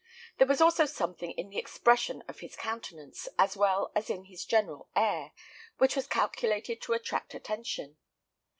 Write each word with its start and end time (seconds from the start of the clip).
There 0.39 0.47
was 0.47 0.61
also 0.61 0.87
something 0.87 1.29
in 1.33 1.49
the 1.51 1.59
expression 1.59 2.23
of 2.27 2.39
his 2.39 2.55
countenance, 2.55 3.29
as 3.37 3.55
well 3.55 3.91
as 3.93 4.09
in 4.09 4.23
his 4.25 4.45
general 4.45 4.89
air, 4.95 5.31
which 5.77 5.95
was 5.95 6.07
calculated 6.07 6.81
to 6.81 6.93
attract 6.93 7.35
attention. 7.35 7.97